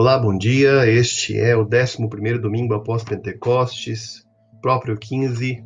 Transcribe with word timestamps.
Olá, 0.00 0.18
bom 0.18 0.34
dia. 0.34 0.88
Este 0.88 1.38
é 1.38 1.54
o 1.54 1.62
11 1.62 2.40
domingo 2.40 2.72
após 2.72 3.04
Pentecostes, 3.04 4.26
próprio 4.62 4.96
15 4.96 5.62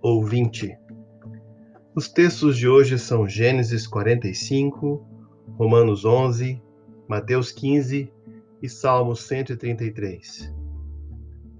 ou 0.00 0.24
20. 0.24 0.78
Os 1.92 2.08
textos 2.08 2.56
de 2.56 2.68
hoje 2.68 3.00
são 3.00 3.28
Gênesis 3.28 3.84
45, 3.84 5.04
Romanos 5.58 6.04
11, 6.04 6.62
Mateus 7.08 7.50
15 7.50 8.12
e 8.62 8.68
Salmos 8.68 9.26
133. 9.26 10.54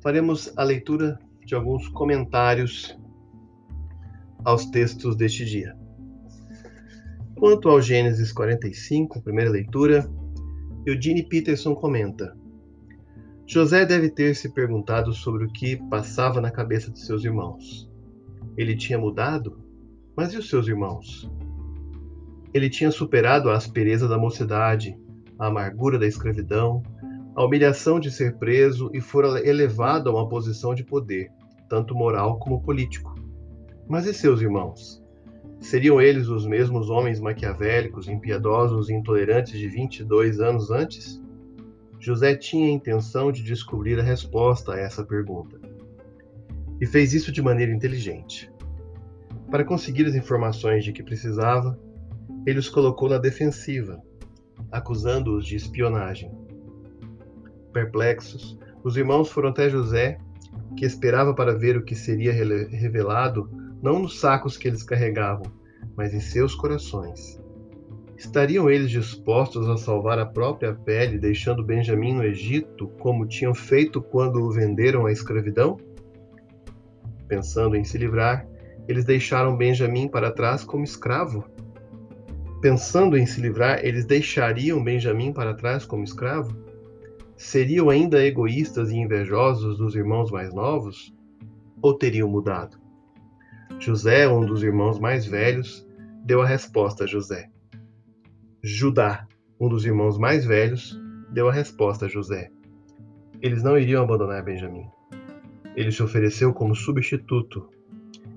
Faremos 0.01 0.53
a 0.57 0.63
leitura 0.63 1.19
de 1.45 1.57
alguns 1.57 1.89
comentários 1.89 2.97
aos 4.45 4.67
textos 4.67 5.17
deste 5.17 5.45
dia. 5.45 5.77
Quanto 7.35 7.69
ao 7.69 7.83
Gênesis 7.83 8.31
45, 8.31 9.21
primeira 9.21 9.51
leitura, 9.51 10.09
Eugene 10.89 11.23
Peterson 11.23 11.75
comenta: 11.75 12.35
José 13.47 13.85
deve 13.85 14.09
ter 14.09 14.35
se 14.35 14.49
perguntado 14.49 15.13
sobre 15.13 15.45
o 15.45 15.53
que 15.53 15.77
passava 15.91 16.41
na 16.41 16.51
cabeça 16.51 16.91
de 16.91 16.99
seus 16.99 17.27
irmãos. 17.27 17.87
Ele 18.57 18.75
tinha 18.75 18.99
mudado? 18.99 19.61
Mas 20.17 20.33
e 20.33 20.39
os 20.39 20.49
seus 20.49 20.67
irmãos? 20.67 21.31
Ele 22.55 22.71
tinha 22.71 22.91
superado 22.91 23.51
a 23.51 23.55
aspereza 23.55 24.09
da 24.09 24.17
mocidade, 24.17 24.99
a 25.39 25.49
amargura 25.49 25.99
da 25.99 26.07
escravidão, 26.07 26.83
a 27.37 27.45
humilhação 27.45 28.01
de 28.01 28.11
ser 28.11 28.39
preso 28.39 28.91
e 28.95 29.01
fora 29.01 29.47
elevado 29.47 30.09
a 30.09 30.13
uma 30.15 30.27
posição 30.27 30.75
de 30.75 30.85
poder, 30.85 31.31
tanto 31.69 31.95
moral 31.95 32.39
como 32.39 32.63
político. 32.63 33.15
Mas 33.87 34.07
e 34.07 34.15
seus 34.15 34.41
irmãos? 34.41 35.03
Seriam 35.61 36.01
eles 36.01 36.29
os 36.29 36.47
mesmos 36.47 36.89
homens 36.89 37.21
maquiavélicos, 37.21 38.09
impiedosos 38.09 38.89
e 38.89 38.95
intolerantes 38.95 39.59
de 39.59 39.69
22 39.69 40.41
anos 40.41 40.71
antes? 40.71 41.21
José 41.99 42.37
tinha 42.37 42.67
a 42.67 42.73
intenção 42.73 43.33
de 43.33 43.43
descobrir 43.43 43.99
a 43.99 44.03
resposta 44.03 44.75
a 44.75 44.79
essa 44.79 45.05
pergunta. 45.05 45.61
E 46.81 46.87
fez 46.87 47.13
isso 47.13 47.33
de 47.33 47.43
maneira 47.43 47.73
inteligente. 47.73 48.51
Para 49.51 49.65
conseguir 49.65 50.07
as 50.07 50.15
informações 50.15 50.85
de 50.85 50.93
que 50.93 51.03
precisava, 51.03 51.79
ele 52.47 52.61
os 52.61 52.69
colocou 52.69 53.09
na 53.09 53.19
defensiva, 53.19 54.01
acusando-os 54.71 55.45
de 55.45 55.57
espionagem. 55.57 56.31
Perplexos, 57.73 58.57
os 58.85 58.97
irmãos 58.97 59.29
foram 59.29 59.49
até 59.49 59.69
José, 59.69 60.19
que 60.77 60.87
esperava 60.87 61.35
para 61.35 61.53
ver 61.53 61.77
o 61.77 61.85
que 61.85 61.97
seria 61.97 62.33
revelado 62.33 63.51
não 63.83 64.01
nos 64.01 64.19
sacos 64.19 64.57
que 64.57 64.69
eles 64.69 64.83
carregavam, 64.83 65.47
mas 65.97 66.15
em 66.15 66.21
seus 66.21 66.55
corações. 66.55 67.41
Estariam 68.17 68.69
eles 68.69 68.91
dispostos 68.91 69.69
a 69.69 69.77
salvar 69.77 70.19
a 70.19 70.27
própria 70.27 70.75
pele, 70.75 71.19
deixando 71.19 71.65
Benjamim 71.65 72.15
no 72.15 72.25
Egito, 72.25 72.89
como 72.99 73.27
tinham 73.27 73.55
feito 73.55 74.03
quando 74.03 74.43
o 74.43 74.51
venderam 74.51 75.07
à 75.07 75.13
escravidão? 75.13 75.77
Pensando 77.29 77.77
em 77.77 77.85
se 77.85 77.97
livrar, 77.97 78.49
eles 78.89 79.05
deixaram 79.05 79.57
Benjamim 79.57 80.09
para 80.09 80.33
trás 80.33 80.65
como 80.65 80.83
escravo. 80.83 81.45
Pensando 82.61 83.17
em 83.17 83.25
se 83.25 83.41
livrar, 83.41 83.85
eles 83.85 84.05
deixariam 84.05 84.83
Benjamim 84.83 85.33
para 85.33 85.55
trás 85.55 85.85
como 85.85 86.03
escravo? 86.03 86.57
Seriam 87.37 87.89
ainda 87.89 88.25
egoístas 88.25 88.91
e 88.91 88.97
invejosos 88.97 89.79
dos 89.79 89.95
irmãos 89.95 90.31
mais 90.33 90.53
novos? 90.53 91.15
Ou 91.81 91.97
teriam 91.97 92.29
mudado? 92.29 92.78
José, 93.79 94.29
um 94.29 94.45
dos 94.45 94.63
irmãos 94.63 94.99
mais 94.99 95.27
velhos, 95.27 95.87
deu 96.25 96.43
a 96.43 96.47
resposta 96.47 97.05
a 97.05 97.07
José. 97.07 97.49
Judá, 98.63 99.27
um 99.61 99.69
dos 99.69 99.85
irmãos 99.85 100.19
mais 100.19 100.45
velhos, 100.45 100.99
deu 101.31 101.49
a 101.49 101.53
resposta 101.53 102.07
a 102.07 102.09
José. 102.09 102.51
Eles 103.41 103.63
não 103.63 103.79
iriam 103.79 104.03
abandonar 104.03 104.43
Benjamim. 104.43 104.87
Ele 105.77 105.93
se 105.93 106.03
ofereceu 106.03 106.53
como 106.53 106.75
substituto 106.75 107.69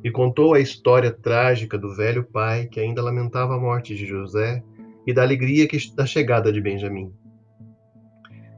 e 0.03 0.11
contou 0.11 0.53
a 0.53 0.59
história 0.59 1.11
trágica 1.11 1.77
do 1.77 1.95
velho 1.95 2.23
pai 2.23 2.67
que 2.67 2.79
ainda 2.79 3.01
lamentava 3.01 3.55
a 3.55 3.59
morte 3.59 3.95
de 3.95 4.05
José 4.05 4.63
e 5.05 5.13
da 5.13 5.23
alegria 5.23 5.67
que, 5.67 5.77
da 5.95 6.05
chegada 6.05 6.51
de 6.51 6.61
Benjamim. 6.61 7.11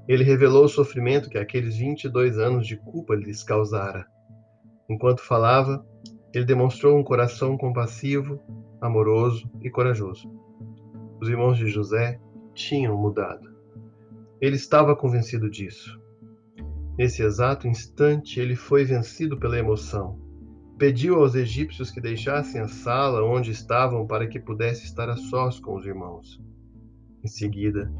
Ele 0.07 0.23
revelou 0.23 0.65
o 0.65 0.69
sofrimento 0.69 1.29
que 1.29 1.37
aqueles 1.37 1.77
22 1.77 2.37
anos 2.37 2.67
de 2.67 2.75
culpa 2.75 3.15
lhes 3.15 3.41
causara. 3.41 4.05
Enquanto 4.89 5.21
falava, 5.21 5.85
ele 6.33 6.45
demonstrou 6.45 6.97
um 6.97 7.03
coração 7.03 7.55
compassivo, 7.57 8.39
amoroso 8.81 9.49
e 9.61 9.69
corajoso. 9.69 10.29
Os 11.21 11.29
irmãos 11.29 11.57
de 11.57 11.67
José 11.67 12.19
tinham 12.53 12.97
mudado. 12.97 13.53
Ele 14.41 14.55
estava 14.55 14.95
convencido 14.95 15.49
disso. 15.49 16.01
Nesse 16.97 17.23
exato 17.23 17.67
instante, 17.67 18.39
ele 18.39 18.55
foi 18.55 18.83
vencido 18.83 19.37
pela 19.37 19.57
emoção. 19.57 20.19
Pediu 20.77 21.15
aos 21.15 21.35
egípcios 21.35 21.91
que 21.91 22.01
deixassem 22.01 22.59
a 22.59 22.67
sala 22.67 23.23
onde 23.23 23.51
estavam 23.51 24.05
para 24.05 24.27
que 24.27 24.39
pudesse 24.39 24.85
estar 24.85 25.09
a 25.09 25.15
sós 25.15 25.59
com 25.59 25.75
os 25.75 25.85
irmãos. 25.85 26.41
Em 27.23 27.27
seguida, 27.27 27.91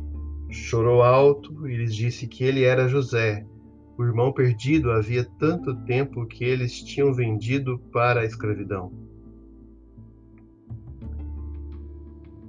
chorou 0.49 1.01
alto 1.01 1.67
e 1.67 1.77
lhes 1.77 1.95
disse 1.95 2.27
que 2.27 2.43
ele 2.43 2.63
era 2.63 2.87
José, 2.87 3.45
o 3.97 4.03
irmão 4.03 4.31
perdido 4.31 4.91
havia 4.91 5.23
tanto 5.37 5.75
tempo 5.85 6.25
que 6.25 6.43
eles 6.43 6.81
tinham 6.81 7.13
vendido 7.13 7.77
para 7.91 8.21
a 8.21 8.25
escravidão. 8.25 8.91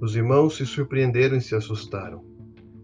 Os 0.01 0.15
irmãos 0.15 0.57
se 0.57 0.65
surpreenderam 0.65 1.37
e 1.37 1.41
se 1.41 1.55
assustaram. 1.55 2.23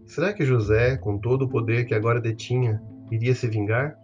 Será 0.06 0.32
que 0.32 0.44
José, 0.44 0.96
com 0.96 1.18
todo 1.18 1.44
o 1.44 1.48
poder 1.48 1.86
que 1.86 1.94
agora 1.94 2.20
detinha, 2.20 2.82
iria 3.10 3.34
se 3.34 3.48
vingar? 3.48 3.96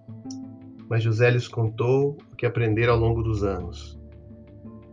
Mas 0.88 1.02
José 1.02 1.30
lhes 1.30 1.48
contou 1.48 2.16
o 2.32 2.36
que 2.36 2.46
aprendera 2.46 2.92
ao 2.92 2.98
longo 2.98 3.22
dos 3.22 3.44
anos. 3.44 3.98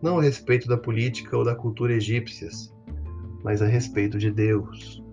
Não 0.01 0.19
a 0.19 0.21
respeito 0.21 0.67
da 0.67 0.77
política 0.77 1.37
ou 1.37 1.43
da 1.43 1.55
cultura 1.55 1.93
egípcias, 1.93 2.73
mas 3.43 3.61
a 3.61 3.65
respeito 3.65 4.17
de 4.17 4.31
Deus. 4.31 5.03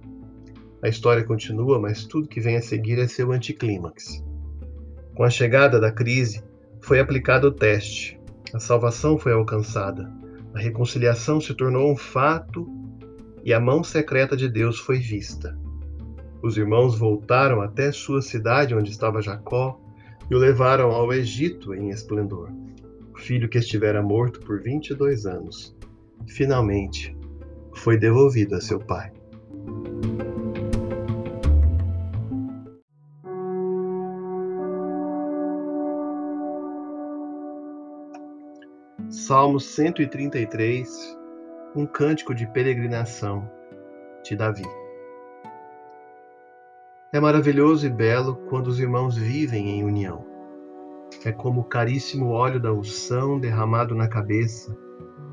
A 0.83 0.89
história 0.89 1.25
continua, 1.25 1.79
mas 1.79 2.05
tudo 2.05 2.29
que 2.29 2.41
vem 2.41 2.57
a 2.57 2.63
seguir 2.63 2.99
é 2.99 3.07
seu 3.07 3.31
anticlímax. 3.31 4.23
Com 5.15 5.25
a 5.25 5.31
chegada 5.31 5.79
da 5.79 5.93
crise, 5.93 6.43
foi 6.81 6.99
aplicado 6.99 7.49
o 7.49 7.53
teste. 7.53 8.19
A 8.55 8.59
salvação 8.59 9.19
foi 9.19 9.33
alcançada. 9.33 10.11
A 10.55 10.59
reconciliação 10.59 11.41
se 11.41 11.55
tornou 11.55 11.91
um 11.91 11.97
fato 11.97 12.67
e 13.45 13.53
a 13.53 13.61
mão 13.61 13.85
secreta 13.85 14.37
de 14.37 14.49
Deus 14.49 14.79
foi 14.79 14.99
vista. 14.99 15.59
Os 16.43 16.57
irmãos 16.57 16.99
voltaram 16.99 17.61
até 17.61 17.93
sua 17.93 18.23
cidade 18.23 18.75
onde 18.75 18.91
estava 18.91 19.23
Jacó 19.23 19.79
e 20.31 20.35
o 20.35 20.39
levaram 20.39 20.91
ao 20.91 21.13
Egito 21.13 21.75
em 21.75 21.91
esplendor. 21.91 22.51
O 23.15 23.19
filho 23.19 23.49
que 23.49 23.59
estivera 23.59 24.03
morto 24.03 24.41
por 24.41 24.63
22 24.63 25.27
anos, 25.27 25.77
finalmente 26.27 27.17
foi 27.75 27.99
devolvido 27.99 28.55
a 28.55 28.61
seu 28.61 28.79
pai. 28.79 29.13
Salmo 39.13 39.61
133, 39.61 41.19
um 41.77 41.85
cântico 41.85 42.35
de 42.35 42.47
peregrinação 42.47 43.47
de 44.25 44.35
Davi. 44.35 44.65
É 47.13 47.21
maravilhoso 47.21 47.87
e 47.87 47.91
belo 47.91 48.37
quando 48.49 48.69
os 48.69 48.81
irmãos 48.81 49.15
vivem 49.15 49.69
em 49.69 49.85
união. 49.85 50.25
É 51.27 51.31
como 51.31 51.61
o 51.61 51.65
caríssimo 51.65 52.31
óleo 52.31 52.59
da 52.59 52.73
unção 52.73 53.39
derramado 53.39 53.95
na 53.95 54.09
cabeça, 54.09 54.75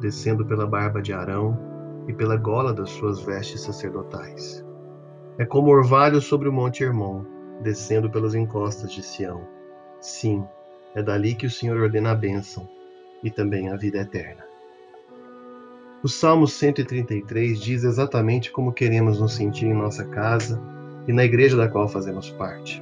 descendo 0.01 0.45
pela 0.45 0.67
barba 0.67 1.01
de 1.01 1.13
Arão 1.13 1.57
e 2.05 2.13
pela 2.13 2.35
gola 2.35 2.73
das 2.73 2.89
suas 2.89 3.21
vestes 3.21 3.61
sacerdotais. 3.61 4.61
É 5.37 5.45
como 5.45 5.71
orvalho 5.71 6.19
sobre 6.19 6.49
o 6.49 6.53
monte 6.53 6.83
Hermon, 6.83 7.23
descendo 7.63 8.11
pelas 8.11 8.35
encostas 8.35 8.91
de 8.91 9.01
Sião. 9.01 9.47
Sim, 10.01 10.45
é 10.93 11.01
dali 11.01 11.33
que 11.33 11.45
o 11.45 11.49
Senhor 11.49 11.79
ordena 11.79 12.11
a 12.11 12.15
bênção 12.15 12.67
e 13.23 13.29
também 13.29 13.69
a 13.69 13.75
vida 13.75 13.99
eterna. 13.99 14.43
O 16.01 16.07
Salmo 16.07 16.47
133 16.47 17.59
diz 17.59 17.83
exatamente 17.83 18.51
como 18.51 18.71
queremos 18.71 19.19
nos 19.19 19.33
sentir 19.33 19.65
em 19.65 19.73
nossa 19.73 20.05
casa 20.05 20.61
e 21.07 21.11
na 21.11 21.25
igreja 21.25 21.57
da 21.57 21.67
qual 21.67 21.89
fazemos 21.89 22.29
parte. 22.29 22.81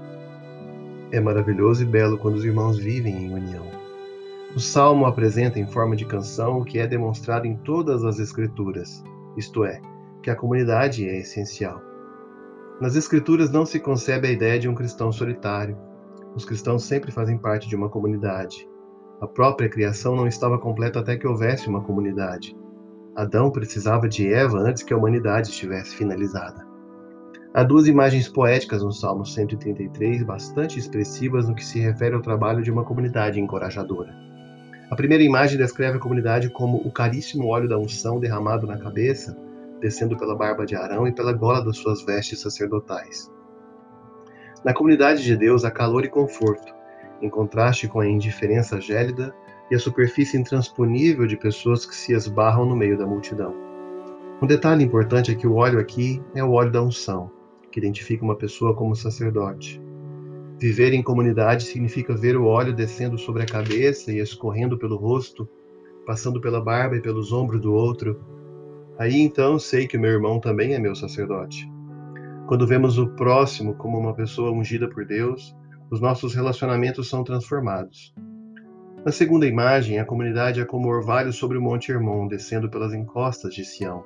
É 1.12 1.20
maravilhoso 1.20 1.82
e 1.82 1.86
belo 1.86 2.18
quando 2.18 2.36
os 2.36 2.46
irmãos 2.46 2.78
vivem 2.78 3.26
em 3.26 3.34
união. 3.34 3.66
O 4.56 4.60
Salmo 4.60 5.06
apresenta 5.06 5.60
em 5.60 5.66
forma 5.66 5.96
de 5.96 6.06
canção 6.06 6.60
o 6.60 6.66
que 6.66 6.80
é 6.80 6.86
demonstrado 6.86 7.48
em 7.48 7.56
todas 7.58 8.04
as 8.04 8.20
Escrituras, 8.20 9.04
isto 9.36 9.64
é, 9.66 9.82
que 10.22 10.30
a 10.30 10.36
comunidade 10.36 11.08
é 11.08 11.20
essencial. 11.20 11.82
Nas 12.80 12.96
Escrituras 12.96 13.50
não 13.50 13.66
se 13.66 13.80
concebe 13.80 14.28
a 14.28 14.32
ideia 14.32 14.60
de 14.60 14.70
um 14.70 14.76
cristão 14.76 15.12
solitário. 15.12 15.78
Os 16.36 16.46
cristãos 16.46 16.84
sempre 16.84 17.12
fazem 17.12 17.38
parte 17.38 17.68
de 17.68 17.76
uma 17.76 17.90
comunidade, 17.90 18.68
a 19.20 19.28
própria 19.28 19.68
criação 19.68 20.16
não 20.16 20.28
estava 20.28 20.60
completa 20.60 21.00
até 21.00 21.18
que 21.18 21.28
houvesse 21.28 21.68
uma 21.68 21.82
comunidade. 21.82 22.56
Adão 23.16 23.50
precisava 23.50 24.08
de 24.08 24.32
Eva 24.32 24.60
antes 24.60 24.84
que 24.84 24.94
a 24.94 24.98
humanidade 24.98 25.50
estivesse 25.50 25.96
finalizada. 25.96 26.68
Há 27.52 27.64
duas 27.64 27.88
imagens 27.88 28.30
poéticas 28.30 28.84
no 28.84 28.92
Salmo 28.92 29.26
133, 29.26 30.22
bastante 30.22 30.78
expressivas 30.78 31.50
no 31.50 31.56
que 31.56 31.66
se 31.66 31.80
refere 31.80 32.14
ao 32.14 32.22
trabalho 32.22 32.62
de 32.62 32.70
uma 32.70 32.84
comunidade 32.84 33.40
encorajadora. 33.40 34.14
A 34.92 34.96
primeira 34.96 35.24
imagem 35.24 35.58
descreve 35.58 35.98
a 35.98 36.00
comunidade 36.00 36.52
como 36.52 36.78
o 36.78 36.92
caríssimo 36.92 37.48
óleo 37.48 37.68
da 37.68 37.80
unção 37.80 38.20
derramado 38.20 38.68
na 38.68 38.78
cabeça, 38.78 39.36
descendo 39.82 40.16
pela 40.16 40.36
barba 40.36 40.66
de 40.66 40.76
Arão 40.76 41.08
e 41.08 41.12
pela 41.12 41.34
gola 41.34 41.66
das 41.66 41.78
suas 41.78 42.06
vestes 42.06 42.40
sacerdotais. 42.40 43.32
Na 44.64 44.74
comunidade 44.74 45.24
de 45.24 45.36
Deus 45.36 45.66
há 45.66 45.72
calor 45.72 46.06
e 46.06 46.10
conforto, 46.10 46.77
em 47.22 47.30
contraste 47.30 47.88
com 47.88 48.00
a 48.00 48.08
indiferença 48.08 48.80
gélida 48.80 49.34
e 49.70 49.76
a 49.76 49.80
superfície 49.80 50.38
intransponível 50.38 51.28
de 51.28 51.38
pessoas 51.38 51.86
que 51.86 51.96
se 51.96 52.14
esbarram 52.14 52.66
no 52.66 52.76
meio 52.76 52.98
da 52.98 53.06
multidão. 53.06 53.54
Um 54.42 54.48
detalhe 54.48 54.84
importante 54.84 55.32
é 55.32 55.36
que 55.36 55.48
o 55.48 55.56
óleo 55.56 55.80
aqui 55.80 56.22
é 56.36 56.44
o 56.44 56.52
óleo 56.52 56.72
da 56.72 56.82
unção, 56.82 57.32
que 57.72 57.80
identifica 57.80 58.24
uma 58.24 58.36
pessoa 58.36 58.76
como 58.76 58.96
sacerdote. 58.96 59.82
Viver 60.60 60.94
em 60.94 61.04
comunidade 61.04 61.64
significa 61.64 62.16
ver 62.16 62.38
o 62.38 62.46
óleo 62.46 62.74
descendo 62.74 63.18
sobre 63.18 63.44
a 63.44 63.46
cabeça 63.46 64.12
e 64.12 64.20
escorrendo 64.20 64.78
pelo 64.78 64.96
rosto, 64.96 65.48
passando 66.06 66.40
pela 66.40 66.62
barba 66.62 66.96
e 66.96 67.02
pelos 67.02 67.32
ombros 67.32 67.62
do 67.62 67.74
outro. 67.74 68.20
Aí 68.98 69.20
então 69.20 69.60
sei 69.60 69.88
que 69.88 69.98
o 69.98 70.00
meu 70.00 70.12
irmão 70.12 70.40
também 70.40 70.74
é 70.74 70.80
meu 70.80 70.96
sacerdote. 70.96 71.70
Quando 72.48 72.66
vemos 72.66 72.98
o 72.98 73.08
próximo 73.10 73.76
como 73.76 74.00
uma 74.00 74.14
pessoa 74.14 74.52
ungida 74.52 74.88
por 74.88 75.06
Deus, 75.06 75.56
os 75.90 76.02
nossos 76.02 76.36
relacionamentos 76.36 77.10
são 77.10 77.24
transformados. 77.24 78.14
Na 79.06 79.12
segunda 79.12 79.48
imagem, 79.48 80.00
a 80.00 80.06
comunidade 80.06 80.60
é 80.60 80.66
como 80.66 80.90
orvalho 80.90 81.32
sobre 81.32 81.58
o 81.58 81.62
Monte 81.62 81.92
Hermon, 81.92 82.28
descendo 82.28 82.70
pelas 82.70 82.94
encostas 82.94 83.54
de 83.54 83.64
Sião. 83.64 84.04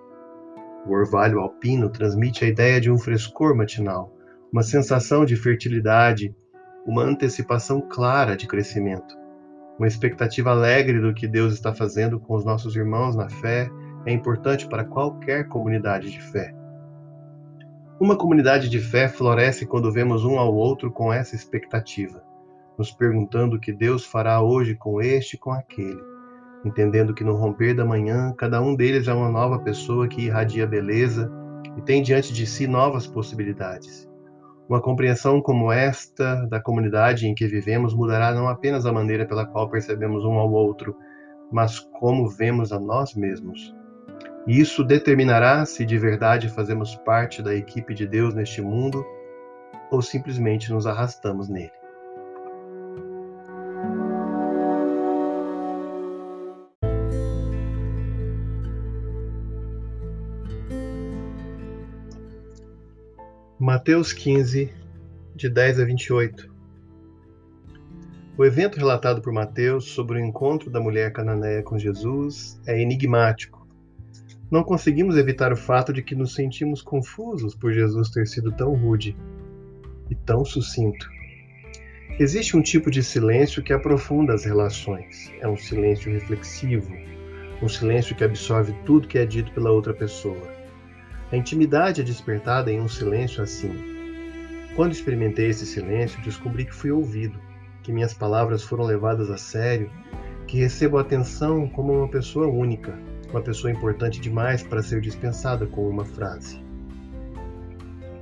O 0.85 0.93
orvalho 0.93 1.39
alpino 1.39 1.89
transmite 1.89 2.45
a 2.45 2.47
ideia 2.47 2.79
de 2.79 2.91
um 2.91 2.97
frescor 2.97 3.55
matinal, 3.55 4.15
uma 4.53 4.61
sensação 4.61 5.25
de 5.25 5.35
fertilidade, 5.35 6.35
uma 6.85 7.03
antecipação 7.03 7.81
clara 7.81 8.35
de 8.35 8.47
crescimento. 8.47 9.17
Uma 9.77 9.87
expectativa 9.87 10.51
alegre 10.51 10.99
do 10.99 11.13
que 11.13 11.27
Deus 11.27 11.53
está 11.53 11.73
fazendo 11.73 12.19
com 12.19 12.35
os 12.35 12.45
nossos 12.45 12.75
irmãos 12.75 13.15
na 13.15 13.29
fé 13.29 13.69
é 14.05 14.11
importante 14.11 14.67
para 14.67 14.83
qualquer 14.83 15.47
comunidade 15.47 16.11
de 16.11 16.21
fé. 16.21 16.53
Uma 18.01 18.17
comunidade 18.17 18.67
de 18.67 18.79
fé 18.79 19.07
floresce 19.07 19.63
quando 19.63 19.91
vemos 19.91 20.25
um 20.25 20.39
ao 20.39 20.51
outro 20.51 20.91
com 20.91 21.13
essa 21.13 21.35
expectativa, 21.35 22.23
nos 22.75 22.91
perguntando 22.91 23.57
o 23.57 23.59
que 23.59 23.71
Deus 23.71 24.03
fará 24.03 24.41
hoje 24.41 24.73
com 24.73 24.99
este 24.99 25.35
e 25.35 25.39
com 25.39 25.51
aquele 25.51 26.01
entendendo 26.65 27.13
que 27.13 27.23
no 27.23 27.35
romper 27.35 27.75
da 27.75 27.85
manhã, 27.85 28.33
cada 28.35 28.59
um 28.59 28.75
deles 28.75 29.07
é 29.07 29.13
uma 29.13 29.29
nova 29.29 29.59
pessoa 29.59 30.07
que 30.07 30.23
irradia 30.25 30.65
beleza 30.65 31.31
e 31.77 31.81
tem 31.83 32.01
diante 32.01 32.33
de 32.33 32.47
si 32.47 32.65
novas 32.65 33.05
possibilidades. 33.05 34.09
Uma 34.67 34.81
compreensão 34.81 35.39
como 35.39 35.71
esta 35.71 36.47
da 36.47 36.59
comunidade 36.59 37.27
em 37.27 37.35
que 37.35 37.45
vivemos 37.45 37.93
mudará 37.93 38.33
não 38.33 38.47
apenas 38.47 38.87
a 38.87 38.91
maneira 38.91 39.27
pela 39.27 39.45
qual 39.45 39.69
percebemos 39.69 40.25
um 40.25 40.39
ao 40.39 40.51
outro, 40.51 40.95
mas 41.51 41.79
como 41.79 42.27
vemos 42.27 42.71
a 42.71 42.79
nós 42.79 43.13
mesmos. 43.13 43.79
E 44.47 44.59
isso 44.59 44.83
determinará 44.83 45.65
se 45.65 45.85
de 45.85 45.97
verdade 45.97 46.49
fazemos 46.49 46.95
parte 46.95 47.41
da 47.41 47.55
equipe 47.55 47.93
de 47.93 48.07
Deus 48.07 48.33
neste 48.33 48.61
mundo 48.61 49.05
ou 49.91 50.01
simplesmente 50.01 50.71
nos 50.71 50.87
arrastamos 50.87 51.47
nele. 51.47 51.71
Mateus 63.59 64.11
15, 64.11 64.73
de 65.35 65.47
10 65.47 65.79
a 65.81 65.85
28. 65.85 66.51
O 68.35 68.43
evento 68.43 68.77
relatado 68.79 69.21
por 69.21 69.31
Mateus 69.31 69.85
sobre 69.91 70.17
o 70.17 70.25
encontro 70.25 70.71
da 70.71 70.79
mulher 70.79 71.13
cananeia 71.13 71.61
com 71.61 71.77
Jesus 71.77 72.59
é 72.65 72.81
enigmático. 72.81 73.60
Não 74.51 74.65
conseguimos 74.65 75.15
evitar 75.15 75.53
o 75.53 75.55
fato 75.55 75.93
de 75.93 76.03
que 76.03 76.13
nos 76.13 76.35
sentimos 76.35 76.81
confusos 76.81 77.55
por 77.55 77.71
Jesus 77.71 78.09
ter 78.09 78.27
sido 78.27 78.51
tão 78.51 78.75
rude 78.75 79.15
e 80.09 80.15
tão 80.15 80.43
sucinto. 80.43 81.09
Existe 82.19 82.57
um 82.57 82.61
tipo 82.61 82.91
de 82.91 83.01
silêncio 83.01 83.63
que 83.63 83.71
aprofunda 83.71 84.33
as 84.33 84.43
relações. 84.43 85.31
É 85.39 85.47
um 85.47 85.55
silêncio 85.55 86.11
reflexivo, 86.11 86.91
um 87.63 87.69
silêncio 87.69 88.13
que 88.13 88.25
absorve 88.25 88.75
tudo 88.85 89.07
que 89.07 89.17
é 89.17 89.25
dito 89.25 89.53
pela 89.53 89.71
outra 89.71 89.93
pessoa. 89.93 90.45
A 91.31 91.37
intimidade 91.37 92.01
é 92.01 92.03
despertada 92.03 92.69
em 92.69 92.81
um 92.81 92.89
silêncio 92.89 93.41
assim. 93.41 93.73
Quando 94.75 94.91
experimentei 94.91 95.47
esse 95.47 95.65
silêncio, 95.65 96.21
descobri 96.23 96.65
que 96.65 96.75
fui 96.75 96.91
ouvido, 96.91 97.39
que 97.83 97.93
minhas 97.93 98.13
palavras 98.13 98.63
foram 98.63 98.83
levadas 98.83 99.29
a 99.29 99.37
sério, 99.37 99.89
que 100.45 100.59
recebo 100.59 100.97
atenção 100.97 101.69
como 101.69 101.93
uma 101.93 102.09
pessoa 102.09 102.47
única, 102.47 102.99
uma 103.31 103.41
pessoa 103.41 103.71
importante 103.71 104.19
demais 104.19 104.61
para 104.61 104.83
ser 104.83 105.01
dispensada 105.01 105.65
com 105.65 105.87
uma 105.87 106.05
frase. 106.05 106.59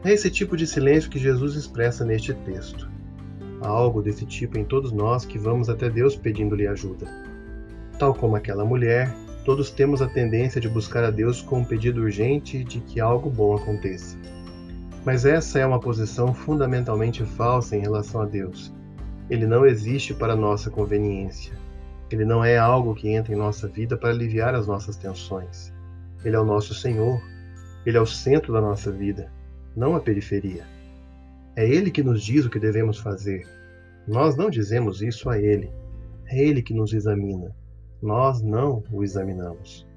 É 0.04 0.14
esse 0.14 0.30
tipo 0.30 0.56
de 0.56 0.66
silêncio 0.66 1.10
que 1.10 1.20
Jesus 1.20 1.56
expressa 1.56 2.06
neste 2.06 2.34
texto. 2.34 2.90
Há 3.62 3.68
algo 3.68 4.02
desse 4.02 4.26
tipo 4.26 4.58
em 4.58 4.64
todos 4.64 4.92
nós 4.92 5.26
que 5.26 5.38
vamos 5.38 5.70
até 5.70 5.90
Deus 5.90 6.16
pedindo-lhe 6.16 6.68
ajuda. 6.68 7.06
Tal 7.98 8.14
como 8.14 8.38
aquela 8.38 8.64
mulher, 8.64 9.14
todos 9.44 9.70
temos 9.70 10.02
a 10.02 10.08
tendência 10.08 10.62
de 10.62 10.70
buscar 10.70 11.04
a 11.04 11.12
Deus 11.12 11.42
com 11.42 11.60
um 11.60 11.66
pedido 11.66 12.02
urgente 12.02 12.64
de 12.64 12.80
que 12.80 13.02
algo 13.02 13.30
bom 13.30 13.56
aconteça. 13.56 14.18
Mas 15.06 15.26
essa 15.26 15.60
é 15.60 15.66
uma 15.66 15.80
posição 15.80 16.34
fundamentalmente 16.34 17.26
falsa 17.26 17.76
em 17.76 17.82
relação 17.82 18.22
a 18.22 18.26
Deus. 18.26 18.74
Ele 19.30 19.46
não 19.46 19.66
existe 19.66 20.14
para 20.14 20.36
nossa 20.36 20.70
conveniência. 20.70 21.54
Ele 22.12 22.26
não 22.26 22.44
é 22.44 22.58
algo 22.58 22.96
que 22.96 23.10
entra 23.10 23.34
em 23.34 23.38
nossa 23.38 23.68
vida 23.68 23.98
para 23.98 24.10
aliviar 24.10 24.56
as 24.56 24.68
nossas 24.68 24.98
tensões. 24.98 25.74
Ele 26.24 26.36
é 26.36 26.40
o 26.40 26.46
nosso 26.46 26.74
Senhor. 26.74 27.22
Ele 27.86 27.98
é 27.98 28.02
o 28.02 28.06
centro 28.06 28.52
da 28.52 28.62
nossa 28.62 28.92
vida, 28.92 29.32
não 29.76 29.96
a 29.96 30.00
periferia. 30.00 30.64
É 31.56 31.68
Ele 31.68 31.90
que 31.90 32.04
nos 32.04 32.22
diz 32.24 32.46
o 32.46 32.50
que 32.50 32.60
devemos 32.60 33.00
fazer. 33.00 33.48
Nós 34.08 34.36
não 34.36 34.50
dizemos 34.50 35.02
isso 35.02 35.30
a 35.30 35.40
Ele. 35.40 35.72
É 36.28 36.38
Ele 36.38 36.62
que 36.62 36.74
nos 36.74 36.94
examina. 36.94 37.56
Nós 38.02 38.42
não 38.42 38.84
o 38.92 39.04
examinamos. 39.04 39.88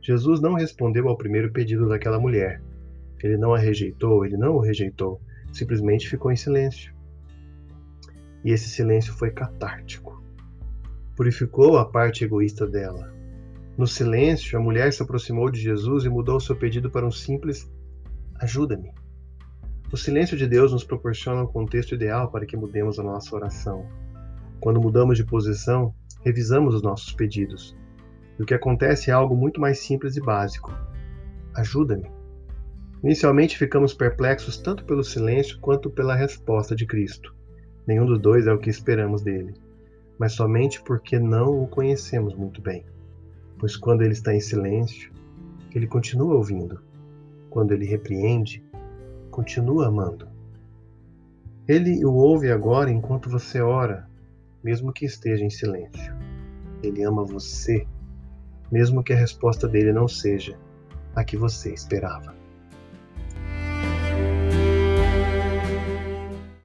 Jesus 0.00 0.40
não 0.40 0.54
respondeu 0.54 1.08
ao 1.08 1.16
primeiro 1.16 1.50
pedido 1.50 1.88
daquela 1.88 2.20
mulher. 2.20 2.62
Ele 3.22 3.36
não 3.36 3.54
a 3.54 3.58
rejeitou, 3.58 4.24
ele 4.24 4.36
não 4.36 4.54
o 4.54 4.60
rejeitou, 4.60 5.20
simplesmente 5.52 6.08
ficou 6.08 6.30
em 6.30 6.36
silêncio. 6.36 6.94
E 8.44 8.52
esse 8.52 8.68
silêncio 8.68 9.12
foi 9.12 9.30
catártico. 9.30 10.15
Purificou 11.16 11.78
a 11.78 11.84
parte 11.86 12.24
egoísta 12.24 12.66
dela. 12.66 13.10
No 13.74 13.86
silêncio, 13.86 14.58
a 14.58 14.60
mulher 14.60 14.92
se 14.92 15.02
aproximou 15.02 15.50
de 15.50 15.58
Jesus 15.58 16.04
e 16.04 16.10
mudou 16.10 16.38
seu 16.38 16.54
pedido 16.54 16.90
para 16.90 17.06
um 17.06 17.10
simples: 17.10 17.72
ajuda-me. 18.38 18.92
O 19.90 19.96
silêncio 19.96 20.36
de 20.36 20.46
Deus 20.46 20.72
nos 20.72 20.84
proporciona 20.84 21.42
um 21.42 21.46
contexto 21.46 21.94
ideal 21.94 22.30
para 22.30 22.44
que 22.44 22.54
mudemos 22.54 22.98
a 22.98 23.02
nossa 23.02 23.34
oração. 23.34 23.86
Quando 24.60 24.78
mudamos 24.78 25.16
de 25.16 25.24
posição, 25.24 25.94
revisamos 26.22 26.74
os 26.74 26.82
nossos 26.82 27.14
pedidos. 27.14 27.74
E 28.38 28.42
o 28.42 28.46
que 28.46 28.52
acontece 28.52 29.10
é 29.10 29.14
algo 29.14 29.34
muito 29.34 29.58
mais 29.58 29.78
simples 29.78 30.18
e 30.18 30.20
básico. 30.20 30.70
Ajuda-me. 31.54 32.10
Inicialmente 33.02 33.56
ficamos 33.56 33.94
perplexos 33.94 34.58
tanto 34.58 34.84
pelo 34.84 35.02
silêncio 35.02 35.58
quanto 35.60 35.88
pela 35.88 36.14
resposta 36.14 36.76
de 36.76 36.84
Cristo. 36.84 37.34
Nenhum 37.86 38.04
dos 38.04 38.20
dois 38.20 38.46
é 38.46 38.52
o 38.52 38.58
que 38.58 38.68
esperamos 38.68 39.22
dele, 39.22 39.54
mas 40.18 40.32
somente 40.32 40.82
porque 40.82 41.18
não 41.18 41.62
o 41.62 41.66
conhecemos 41.66 42.34
muito 42.34 42.60
bem. 42.60 42.84
Pois 43.58 43.76
quando 43.76 44.02
ele 44.02 44.12
está 44.12 44.34
em 44.34 44.40
silêncio, 44.40 45.12
ele 45.74 45.86
continua 45.86 46.34
ouvindo. 46.34 46.80
Quando 47.50 47.72
ele 47.72 47.86
repreende, 47.86 48.64
continua 49.30 49.88
amando. 49.88 50.28
Ele 51.66 52.04
o 52.04 52.14
ouve 52.14 52.50
agora 52.50 52.90
enquanto 52.90 53.28
você 53.28 53.60
ora, 53.60 54.08
mesmo 54.62 54.92
que 54.92 55.04
esteja 55.04 55.44
em 55.44 55.50
silêncio. 55.50 56.14
Ele 56.82 57.02
ama 57.02 57.24
você, 57.24 57.86
mesmo 58.70 59.02
que 59.02 59.12
a 59.12 59.16
resposta 59.16 59.66
dele 59.66 59.92
não 59.92 60.06
seja 60.06 60.58
a 61.14 61.24
que 61.24 61.36
você 61.36 61.72
esperava. 61.72 62.35